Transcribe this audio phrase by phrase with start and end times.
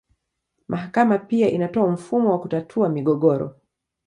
[0.67, 3.55] Mahakama pia inatoa mfumo wa kutatua migogoro.